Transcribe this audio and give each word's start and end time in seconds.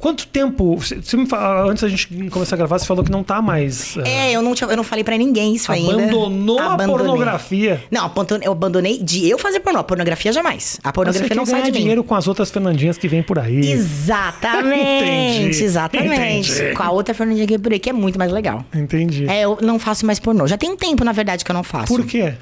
Quanto 0.00 0.26
tempo. 0.26 0.76
Você 0.76 1.14
me 1.16 1.26
fala, 1.26 1.70
antes 1.70 1.82
da 1.82 1.88
gente 1.88 2.08
começar 2.30 2.56
a 2.56 2.58
gravar, 2.58 2.78
você 2.78 2.86
falou 2.86 3.04
que 3.04 3.10
não 3.12 3.22
tá 3.22 3.42
mais. 3.42 3.98
É, 3.98 4.32
eu 4.32 4.40
não, 4.40 4.54
tinha, 4.54 4.68
eu 4.70 4.76
não 4.76 4.82
falei 4.82 5.04
pra 5.04 5.16
ninguém 5.18 5.54
isso 5.54 5.70
ainda. 5.70 5.92
Abandonou 5.92 6.58
a 6.58 6.76
pornografia. 6.76 7.84
Não, 7.90 8.10
eu 8.42 8.52
abandonei 8.52 8.98
de 9.02 9.28
eu 9.28 9.38
fazer 9.38 9.60
pornô. 9.60 9.80
A 9.80 9.84
pornografia 9.84 10.32
jamais. 10.32 10.80
A 10.82 10.90
pornografia 10.90 11.28
Você 11.28 11.34
não 11.34 11.44
sai 11.44 11.64
de 11.64 11.72
mim. 11.72 11.78
dinheiro 11.80 12.02
com 12.02 12.14
as 12.14 12.26
outras 12.26 12.50
Fernandinhas 12.50 12.96
que 12.96 13.06
vêm 13.08 13.22
por 13.22 13.38
aí. 13.38 13.70
Exatamente, 13.72 15.42
Entendi, 15.42 15.64
exatamente. 15.64 16.50
entendi. 16.50 16.74
Com 16.74 16.82
a 16.82 16.90
outra 16.90 17.12
Fernandinha 17.12 17.46
que 17.46 17.54
é 17.54 17.58
por 17.58 17.70
aí, 17.72 17.78
que 17.78 17.90
é 17.90 17.92
muito 17.92 18.18
mais 18.18 18.32
legal. 18.32 18.64
Entendi. 18.74 19.28
É, 19.28 19.42
eu 19.42 19.58
não 19.60 19.78
faço 19.78 20.06
mais 20.06 20.18
pornô. 20.18 20.46
Já 20.46 20.56
tem 20.56 20.70
um 20.70 20.76
tempo, 20.76 21.04
na 21.04 21.12
verdade, 21.12 21.44
que 21.44 21.50
eu 21.50 21.54
não 21.54 21.62
faço. 21.62 21.94
Por 21.94 22.06
quê? 22.06 22.34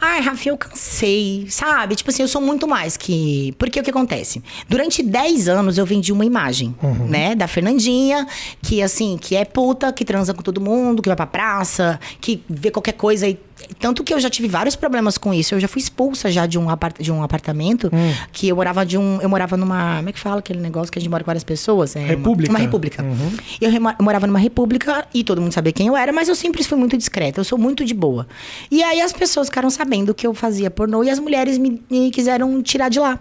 Ai, 0.00 0.20
Rafa, 0.20 0.48
eu 0.48 0.56
cansei, 0.58 1.46
sabe? 1.48 1.96
Tipo 1.96 2.10
assim, 2.10 2.22
eu 2.22 2.28
sou 2.28 2.40
muito 2.42 2.68
mais 2.68 2.96
que. 2.96 3.54
Porque 3.58 3.80
o 3.80 3.82
que 3.82 3.90
acontece? 3.90 4.42
Durante 4.68 5.02
10 5.02 5.48
anos 5.48 5.78
eu 5.78 5.86
vendi 5.86 6.12
uma 6.12 6.24
imagem, 6.24 6.74
Uhum. 6.82 7.06
né? 7.08 7.34
Da 7.34 7.48
Fernandinha, 7.48 8.26
que 8.62 8.82
assim, 8.82 9.16
que 9.18 9.34
é 9.34 9.44
puta, 9.44 9.92
que 9.92 10.04
transa 10.04 10.34
com 10.34 10.42
todo 10.42 10.60
mundo, 10.60 11.00
que 11.02 11.08
vai 11.08 11.16
pra 11.16 11.26
praça, 11.26 11.98
que 12.20 12.42
vê 12.48 12.70
qualquer 12.70 12.92
coisa 12.92 13.26
e. 13.26 13.38
Tanto 13.80 14.04
que 14.04 14.12
eu 14.12 14.20
já 14.20 14.28
tive 14.30 14.48
vários 14.48 14.76
problemas 14.76 15.16
com 15.18 15.32
isso. 15.32 15.54
Eu 15.54 15.60
já 15.60 15.66
fui 15.68 15.80
expulsa 15.80 16.30
já 16.30 16.44
de 16.46 16.58
um, 16.58 16.68
apart 16.68 17.00
de 17.00 17.10
um 17.10 17.22
apartamento 17.22 17.88
Hum. 17.92 18.12
que 18.32 18.48
eu 18.48 18.56
morava 18.56 18.84
de 18.84 18.98
um. 18.98 19.20
Eu 19.20 19.28
morava 19.28 19.56
numa. 19.56 19.96
Como 19.96 20.08
é 20.08 20.12
que 20.12 20.20
fala 20.20 20.38
aquele 20.40 20.60
negócio 20.60 20.92
que 20.92 20.98
a 20.98 21.00
gente 21.02 21.10
mora 21.10 21.22
com 21.24 21.28
várias 21.28 21.44
pessoas? 21.44 21.96
É 21.96 22.00
uma- 22.00 22.08
República. 22.08 22.52
Uma, 22.52 22.58
república. 22.58 23.02
Uhum. 23.02 23.32
Eu 23.60 23.70
eu 23.72 23.80
morava 24.04 24.26
numa 24.26 24.38
república 24.38 25.06
e 25.14 25.24
todo 25.24 25.40
mundo 25.40 25.52
sabia 25.52 25.72
quem 25.72 25.86
eu 25.88 25.96
era, 25.96 26.12
mas 26.12 26.28
eu 26.28 26.34
sempre 26.34 26.62
fui 26.64 26.76
muito 26.78 26.96
discreta, 26.96 27.40
eu 27.40 27.44
sou 27.44 27.58
muito 27.58 27.84
de 27.84 27.94
boa. 27.94 28.26
E 28.70 28.82
aí 28.82 29.00
as 29.00 29.12
pessoas 29.12 29.48
ficaram 29.48 29.70
sabendo 29.70 30.14
que 30.14 30.26
eu 30.26 30.34
fazia 30.34 30.70
pornô 30.70 31.02
e 31.02 31.10
as 31.10 31.18
mulheres 31.18 31.56
me, 31.58 31.82
me 31.90 32.10
quiseram 32.10 32.62
tirar 32.62 32.88
de 32.88 33.00
lá. 33.00 33.18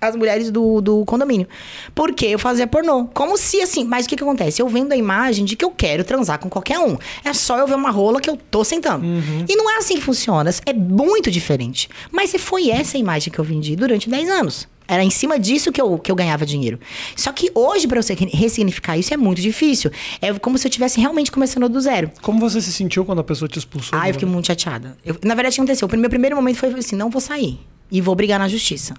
As 0.00 0.14
mulheres 0.16 0.50
do, 0.50 0.80
do 0.80 1.04
condomínio. 1.04 1.46
Porque 1.94 2.26
eu 2.26 2.38
fazia 2.38 2.66
pornô. 2.66 3.06
Como 3.14 3.36
se 3.36 3.60
assim. 3.60 3.84
Mas 3.84 4.06
o 4.06 4.08
que, 4.08 4.16
que 4.16 4.22
acontece? 4.22 4.60
Eu 4.60 4.68
vendo 4.68 4.92
a 4.92 4.96
imagem 4.96 5.44
de 5.44 5.56
que 5.56 5.64
eu 5.64 5.70
quero 5.70 6.04
transar 6.04 6.38
com 6.38 6.48
qualquer 6.48 6.78
um. 6.78 6.96
É 7.24 7.32
só 7.32 7.58
eu 7.58 7.66
ver 7.66 7.74
uma 7.74 7.90
rola 7.90 8.20
que 8.20 8.28
eu 8.30 8.36
tô 8.36 8.62
sentando. 8.64 9.04
E 9.48 9.56
não 9.56 9.70
é 9.70 9.78
assim 9.78 9.94
que 9.96 10.02
funciona. 10.02 10.50
É 10.66 10.72
muito 10.72 11.30
diferente. 11.30 11.88
Mas 12.12 12.32
foi 12.38 12.70
essa 12.70 12.96
a 12.96 13.00
imagem 13.00 13.32
que 13.32 13.38
eu 13.38 13.44
vendi 13.44 13.74
durante 13.76 14.08
10 14.10 14.28
anos. 14.28 14.68
Era 14.88 15.02
em 15.02 15.10
cima 15.10 15.36
disso 15.36 15.72
que 15.72 15.80
eu, 15.82 15.98
que 15.98 16.12
eu 16.12 16.14
ganhava 16.14 16.46
dinheiro. 16.46 16.78
Só 17.16 17.32
que 17.32 17.50
hoje, 17.52 17.88
pra 17.88 18.00
você 18.00 18.14
ressignificar 18.14 18.96
isso, 18.96 19.12
é 19.12 19.16
muito 19.16 19.42
difícil. 19.42 19.90
É 20.22 20.32
como 20.34 20.56
se 20.56 20.64
eu 20.66 20.68
estivesse 20.68 21.00
realmente 21.00 21.32
começando 21.32 21.68
do 21.68 21.80
zero. 21.80 22.08
Como 22.22 22.38
você 22.38 22.60
se 22.60 22.72
sentiu 22.72 23.04
quando 23.04 23.18
a 23.18 23.24
pessoa 23.24 23.48
te 23.48 23.58
expulsou? 23.58 23.98
Ah, 23.98 24.08
eu 24.08 24.12
fiquei 24.14 24.28
muito 24.28 24.46
chateada. 24.46 24.96
Eu- 25.04 25.16
na 25.24 25.34
verdade, 25.34 25.54
o 25.54 25.56
que 25.56 25.60
aconteceu? 25.62 25.88
O 25.92 25.96
meu 25.96 26.08
primeiro 26.08 26.36
momento 26.36 26.56
foi 26.58 26.72
assim: 26.74 26.94
não 26.94 27.10
vou 27.10 27.20
sair. 27.20 27.58
E 27.90 28.00
vou 28.00 28.14
brigar 28.14 28.38
na 28.38 28.46
justiça. 28.46 28.94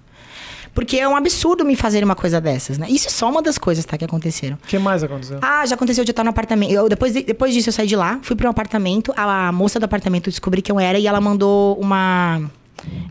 Porque 0.78 0.98
é 0.98 1.08
um 1.10 1.16
absurdo 1.16 1.66
me 1.66 1.76
fazer 1.76 2.04
uma 2.04 2.14
coisa 2.16 2.40
dessas, 2.40 2.78
né? 2.78 2.86
Isso 2.88 3.08
é 3.08 3.10
só 3.10 3.28
uma 3.28 3.42
das 3.42 3.58
coisas, 3.58 3.84
tá? 3.84 3.98
Que 3.98 4.06
aconteceram. 4.06 4.58
O 4.64 4.68
que 4.68 4.78
mais 4.78 5.02
aconteceu? 5.04 5.40
Ah, 5.42 5.66
já 5.66 5.74
aconteceu 5.74 6.04
de 6.04 6.12
eu 6.12 6.14
estar 6.14 6.24
no 6.24 6.30
apartamento. 6.30 6.72
Eu, 6.72 6.88
depois, 6.88 7.14
de- 7.14 7.24
depois 7.24 7.52
disso, 7.52 7.70
eu 7.70 7.74
saí 7.74 7.88
de 7.88 7.96
lá, 7.96 8.20
fui 8.22 8.36
para 8.36 8.46
um 8.48 8.52
apartamento. 8.52 9.12
A, 9.18 9.52
moça 9.52 9.80
do 9.80 9.86
apartamento 9.86 10.30
descobri 10.30 10.62
quem 10.62 10.76
eu 10.76 10.80
era 10.80 11.00
e 11.00 11.08
ela 11.08 11.20
mandou 11.20 11.76
uma. 11.80 12.40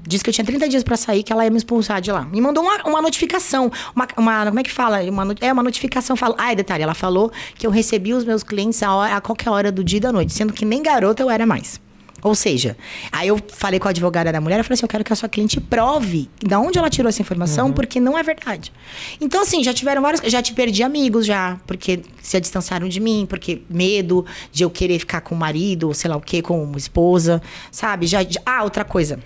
Disse 0.06 0.22
que 0.22 0.30
eu 0.30 0.34
tinha 0.34 0.44
30 0.44 0.68
dias 0.68 0.84
pra 0.84 0.96
sair, 0.96 1.24
que 1.24 1.32
ela 1.32 1.44
ia 1.44 1.50
me 1.50 1.56
expulsar 1.56 2.00
de 2.00 2.12
lá. 2.12 2.24
Me 2.24 2.40
mandou 2.40 2.62
uma, 2.62 2.76
uma 2.84 3.02
notificação. 3.02 3.68
Uma, 3.96 4.06
uma- 4.16 4.46
Como 4.46 4.60
é 4.60 4.62
que 4.62 4.70
fala? 4.70 5.02
Uma, 5.02 5.34
é 5.40 5.52
uma 5.52 5.62
notificação. 5.64 6.14
Fala, 6.14 6.36
ah, 6.38 6.54
detalhe, 6.54 6.84
ela 6.84 6.94
falou 6.94 7.32
que 7.56 7.66
eu 7.66 7.70
recebia 7.72 8.16
os 8.16 8.24
meus 8.24 8.44
clientes 8.44 8.80
a, 8.84 8.94
hora- 8.94 9.16
a 9.16 9.20
qualquer 9.20 9.50
hora 9.50 9.72
do 9.72 9.82
dia 9.82 9.96
e 9.96 10.00
da 10.00 10.12
noite, 10.12 10.32
sendo 10.32 10.52
que 10.52 10.64
nem 10.64 10.80
garota 10.84 11.20
eu 11.20 11.28
era 11.28 11.44
mais. 11.44 11.80
Ou 12.22 12.34
seja, 12.34 12.76
aí 13.12 13.28
eu 13.28 13.38
falei 13.48 13.78
com 13.78 13.86
a 13.86 13.90
advogada 13.90 14.32
da 14.32 14.40
mulher, 14.40 14.58
eu 14.58 14.64
falei 14.64 14.74
assim, 14.74 14.84
eu 14.84 14.88
quero 14.88 15.04
que 15.04 15.12
a 15.12 15.16
sua 15.16 15.28
cliente 15.28 15.60
prove 15.60 16.28
de 16.42 16.54
onde 16.54 16.78
ela 16.78 16.88
tirou 16.90 17.08
essa 17.08 17.20
informação, 17.22 17.68
porque 17.74 18.00
não 18.00 18.16
é 18.18 18.22
verdade. 18.22 18.72
Então, 19.20 19.42
assim, 19.42 19.62
já 19.62 19.72
tiveram 19.74 20.00
vários... 20.02 20.22
Já 20.30 20.40
te 20.42 20.54
perdi 20.54 20.82
amigos 20.82 21.26
já, 21.26 21.58
porque 21.66 22.00
se 22.22 22.40
distanciaram 22.40 22.88
de 22.88 23.00
mim, 23.00 23.26
porque 23.28 23.62
medo 23.68 24.24
de 24.50 24.64
eu 24.64 24.70
querer 24.70 24.98
ficar 24.98 25.20
com 25.20 25.34
o 25.34 25.38
marido, 25.38 25.88
ou 25.88 25.94
sei 25.94 26.10
lá 26.10 26.16
o 26.16 26.20
quê, 26.20 26.40
com 26.42 26.62
uma 26.64 26.78
esposa, 26.78 27.40
sabe? 27.70 28.06
Já, 28.06 28.22
já- 28.22 28.40
ah, 28.46 28.64
outra 28.64 28.84
coisa. 28.84 29.20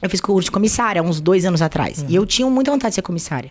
Eu 0.00 0.10
fiz 0.10 0.20
curso 0.20 0.46
de 0.46 0.50
comissária 0.50 1.00
há 1.00 1.04
uns 1.04 1.20
dois 1.20 1.44
anos 1.46 1.62
atrás. 1.62 2.04
E 2.06 2.14
eu 2.14 2.26
tinha 2.26 2.48
muita 2.48 2.70
vontade 2.70 2.90
de 2.90 2.96
ser 2.96 3.02
comissária. 3.02 3.50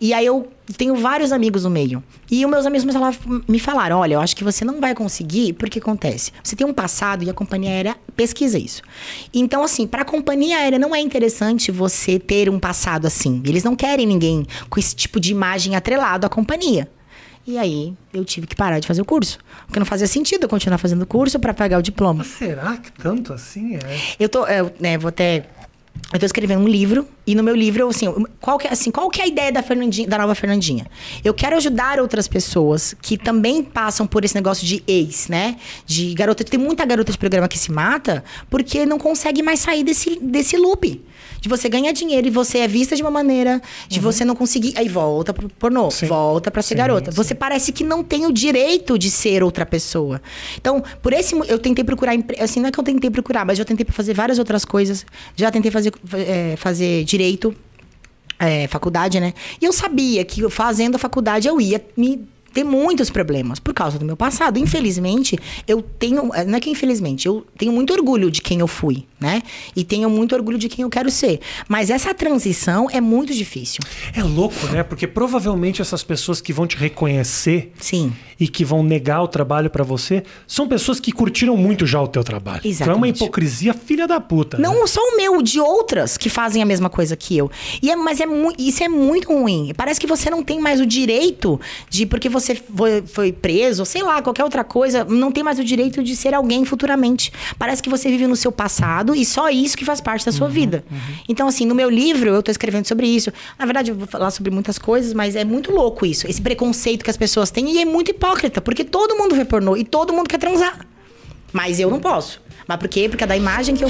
E 0.00 0.14
aí 0.14 0.24
eu 0.24 0.48
tenho 0.76 0.96
vários 0.96 1.32
amigos 1.32 1.64
no 1.64 1.70
meio. 1.70 2.02
E 2.30 2.44
os 2.44 2.50
meus 2.50 2.64
amigos 2.64 2.84
me 2.84 2.92
falaram, 2.92 3.16
me 3.46 3.58
falaram: 3.58 3.98
olha, 3.98 4.14
eu 4.14 4.20
acho 4.20 4.34
que 4.34 4.42
você 4.42 4.64
não 4.64 4.80
vai 4.80 4.94
conseguir, 4.94 5.52
porque 5.52 5.78
acontece. 5.78 6.32
Você 6.42 6.56
tem 6.56 6.66
um 6.66 6.72
passado 6.72 7.22
e 7.22 7.30
a 7.30 7.34
companhia 7.34 7.70
aérea 7.70 7.96
pesquisa 8.16 8.58
isso. 8.58 8.82
Então, 9.34 9.62
assim, 9.62 9.86
para 9.86 10.02
a 10.02 10.04
companhia 10.04 10.56
aérea 10.56 10.78
não 10.78 10.94
é 10.94 11.00
interessante 11.00 11.70
você 11.70 12.18
ter 12.18 12.48
um 12.48 12.58
passado 12.58 13.06
assim. 13.06 13.42
Eles 13.44 13.62
não 13.62 13.76
querem 13.76 14.06
ninguém 14.06 14.46
com 14.70 14.80
esse 14.80 14.96
tipo 14.96 15.20
de 15.20 15.30
imagem 15.30 15.76
atrelado 15.76 16.26
à 16.26 16.28
companhia. 16.28 16.88
E 17.46 17.58
aí 17.58 17.92
eu 18.14 18.24
tive 18.24 18.46
que 18.46 18.54
parar 18.54 18.78
de 18.78 18.86
fazer 18.86 19.02
o 19.02 19.04
curso. 19.04 19.38
Porque 19.66 19.78
não 19.78 19.86
fazia 19.86 20.06
sentido 20.06 20.44
eu 20.44 20.48
continuar 20.48 20.78
fazendo 20.78 21.02
o 21.02 21.06
curso 21.06 21.38
para 21.40 21.52
pagar 21.52 21.78
o 21.78 21.82
diploma. 21.82 22.18
Mas 22.18 22.28
será 22.28 22.76
que 22.76 22.92
tanto 22.92 23.32
assim 23.32 23.76
é? 23.76 23.80
Eu 24.18 24.28
tô, 24.28 24.46
eu, 24.46 24.72
né, 24.78 24.96
vou 24.96 25.08
até 25.08 25.44
eu 26.12 26.18
tô 26.20 26.26
escrevendo 26.26 26.62
um 26.62 26.68
livro 26.68 27.08
e 27.26 27.34
no 27.34 27.42
meu 27.42 27.54
livro, 27.54 27.88
assim, 27.88 28.06
qual 28.40 28.58
que, 28.58 28.66
é- 28.68 28.72
assim, 28.72 28.90
qual 28.90 29.08
que 29.08 29.20
é 29.20 29.24
a 29.24 29.26
ideia 29.26 29.50
da 29.50 29.62
Fernandinha, 29.62 30.06
da 30.06 30.18
nova 30.18 30.34
Fernandinha? 30.34 30.86
Eu 31.24 31.32
quero 31.32 31.56
ajudar 31.56 31.98
outras 32.00 32.28
pessoas 32.28 32.94
que 33.00 33.16
também 33.16 33.62
passam 33.62 34.06
por 34.06 34.24
esse 34.24 34.34
negócio 34.34 34.66
de 34.66 34.82
ex, 34.86 35.28
né? 35.28 35.56
De 35.86 36.12
garota, 36.14 36.44
tem 36.44 36.60
muita 36.60 36.84
garota 36.84 37.10
de 37.10 37.16
programa 37.16 37.48
que 37.48 37.58
se 37.58 37.72
mata 37.72 38.22
porque 38.50 38.84
não 38.84 38.98
consegue 38.98 39.42
mais 39.42 39.60
sair 39.60 39.82
desse, 39.84 40.18
desse 40.20 40.56
loop. 40.56 41.00
De 41.42 41.48
você 41.48 41.68
ganhar 41.68 41.90
dinheiro 41.90 42.28
e 42.28 42.30
você 42.30 42.58
é 42.58 42.68
vista 42.68 42.94
de 42.94 43.02
uma 43.02 43.10
maneira, 43.10 43.60
de 43.88 43.98
você 43.98 44.24
não 44.24 44.36
conseguir, 44.36 44.74
aí 44.76 44.88
volta 44.88 45.34
pro 45.34 45.48
pornô, 45.48 45.90
Sim. 45.90 46.06
volta 46.06 46.52
pra 46.52 46.62
ser 46.62 46.74
Sim, 46.74 46.78
garota. 46.78 47.10
sim. 47.10 47.16
Você 47.16 47.34
parece 47.34 47.72
que 47.72 47.82
não 47.82 48.04
tem 48.04 48.24
o 48.26 48.32
direito 48.32 48.96
de 48.96 49.10
ser 49.10 49.42
outra 49.42 49.66
pessoa. 49.66 50.22
Então, 50.56 50.82
por 51.02 51.12
esse 51.12 51.34
eu 51.48 51.58
tentei 51.58 51.82
procurar, 51.84 52.14
assim, 52.38 52.60
não 52.60 52.68
é 52.68 52.70
que 52.70 52.78
eu 52.78 52.84
tentei 52.84 53.10
procurar, 53.10 53.44
mas 53.44 53.58
eu 53.58 53.64
tentei 53.64 53.84
fazer 53.90 54.14
várias 54.14 54.38
outras 54.38 54.64
coisas. 54.64 55.04
Já 55.34 55.50
tentei 55.50 55.72
fazer, 55.72 55.92
é, 56.14 56.54
fazer 56.56 57.02
direito, 57.02 57.52
é, 58.38 58.68
faculdade, 58.68 59.18
né? 59.18 59.34
E 59.60 59.64
eu 59.64 59.72
sabia 59.72 60.24
que 60.24 60.48
fazendo 60.48 60.94
a 60.94 60.98
faculdade 60.98 61.48
eu 61.48 61.60
ia 61.60 61.84
me 61.96 62.24
ter 62.52 62.64
muitos 62.64 63.10
problemas 63.10 63.58
por 63.58 63.72
causa 63.74 63.98
do 63.98 64.04
meu 64.04 64.16
passado. 64.16 64.58
Infelizmente, 64.58 65.38
eu 65.66 65.82
tenho. 65.82 66.30
Não 66.46 66.56
é 66.56 66.60
que 66.60 66.70
infelizmente, 66.70 67.26
eu 67.26 67.46
tenho 67.58 67.72
muito 67.72 67.92
orgulho 67.92 68.30
de 68.30 68.40
quem 68.40 68.60
eu 68.60 68.66
fui, 68.68 69.04
né? 69.20 69.42
E 69.74 69.84
tenho 69.84 70.08
muito 70.10 70.34
orgulho 70.34 70.58
de 70.58 70.68
quem 70.68 70.82
eu 70.82 70.90
quero 70.90 71.10
ser. 71.10 71.40
Mas 71.68 71.90
essa 71.90 72.12
transição 72.14 72.88
é 72.90 73.00
muito 73.00 73.32
difícil. 73.34 73.80
É 74.14 74.22
louco, 74.22 74.66
né? 74.68 74.82
Porque 74.82 75.06
provavelmente 75.06 75.80
essas 75.82 76.02
pessoas 76.02 76.40
que 76.40 76.52
vão 76.52 76.66
te 76.66 76.76
reconhecer 76.76 77.72
Sim. 77.78 78.12
e 78.38 78.48
que 78.48 78.64
vão 78.64 78.82
negar 78.82 79.22
o 79.22 79.28
trabalho 79.28 79.70
pra 79.70 79.84
você 79.84 80.22
são 80.46 80.66
pessoas 80.66 80.98
que 80.98 81.12
curtiram 81.12 81.56
muito 81.56 81.86
já 81.86 82.00
o 82.02 82.08
teu 82.08 82.24
trabalho. 82.24 82.60
Então 82.64 82.86
é 82.92 82.96
uma 82.96 83.06
Exatamente. 83.08 83.16
hipocrisia 83.16 83.74
filha 83.74 84.06
da 84.06 84.20
puta. 84.20 84.56
né? 84.58 84.62
Não 84.62 84.86
só 84.86 85.00
o 85.00 85.16
meu, 85.16 85.40
de 85.42 85.60
outras 85.60 86.16
que 86.16 86.28
fazem 86.28 86.62
a 86.62 86.66
mesma 86.66 86.88
coisa 86.90 87.16
que 87.16 87.36
eu. 87.36 87.50
E 87.82 87.90
é, 87.90 87.96
mas 87.96 88.20
é 88.20 88.24
isso 88.58 88.82
é 88.82 88.88
muito 88.88 89.28
ruim. 89.32 89.72
Parece 89.76 90.00
que 90.00 90.06
você 90.06 90.28
não 90.30 90.42
tem 90.42 90.58
mais 90.60 90.80
o 90.80 90.86
direito 90.86 91.60
de, 91.88 92.06
porque 92.06 92.28
você 92.28 92.41
foi, 92.74 93.02
foi 93.06 93.32
preso, 93.32 93.84
sei 93.84 94.02
lá, 94.02 94.20
qualquer 94.22 94.44
outra 94.44 94.64
coisa, 94.64 95.04
não 95.04 95.30
tem 95.30 95.42
mais 95.42 95.58
o 95.58 95.64
direito 95.64 96.02
de 96.02 96.14
ser 96.16 96.34
alguém 96.34 96.64
futuramente. 96.64 97.32
Parece 97.58 97.82
que 97.82 97.88
você 97.88 98.08
vive 98.08 98.26
no 98.26 98.36
seu 98.36 98.52
passado 98.52 99.14
e 99.14 99.24
só 99.24 99.48
isso 99.50 99.76
que 99.76 99.84
faz 99.84 100.00
parte 100.00 100.24
da 100.26 100.32
sua 100.32 100.48
vida. 100.48 100.84
Então, 101.28 101.48
assim, 101.48 101.64
no 101.66 101.74
meu 101.74 101.88
livro, 101.88 102.30
eu 102.30 102.42
tô 102.42 102.50
escrevendo 102.50 102.86
sobre 102.86 103.06
isso. 103.06 103.32
Na 103.58 103.64
verdade, 103.64 103.90
eu 103.90 103.96
vou 103.96 104.06
falar 104.06 104.30
sobre 104.30 104.50
muitas 104.50 104.78
coisas, 104.78 105.12
mas 105.12 105.36
é 105.36 105.44
muito 105.44 105.72
louco 105.72 106.04
isso. 106.04 106.26
Esse 106.28 106.40
preconceito 106.40 107.04
que 107.04 107.10
as 107.10 107.16
pessoas 107.16 107.50
têm 107.50 107.72
e 107.72 107.78
é 107.78 107.84
muito 107.84 108.10
hipócrita, 108.10 108.60
porque 108.60 108.84
todo 108.84 109.16
mundo 109.16 109.34
vê 109.34 109.44
pornô 109.44 109.76
e 109.76 109.84
todo 109.84 110.12
mundo 110.12 110.28
quer 110.28 110.38
transar. 110.38 110.86
Mas 111.52 111.78
eu 111.78 111.90
não 111.90 112.00
posso. 112.00 112.40
Mas 112.66 112.78
por 112.78 112.88
quê? 112.88 113.08
Porque 113.08 113.24
é 113.24 113.26
da 113.26 113.36
imagem 113.36 113.74
que 113.74 113.84
eu. 113.84 113.88